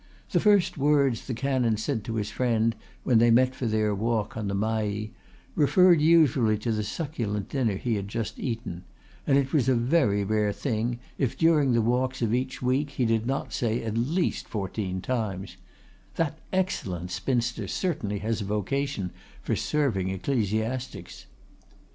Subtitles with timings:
[0.31, 4.35] The first words the canon said to his friend when they met for their walk
[4.35, 5.09] on the Mail
[5.53, 8.83] referred usually to the succulent dinner he had just eaten;
[9.27, 13.05] and it was a very rare thing if during the walks of each week he
[13.05, 15.57] did not say at least fourteen times,
[16.15, 19.11] "That excellent spinster certainly has a vocation
[19.43, 21.27] for serving ecclesiastics."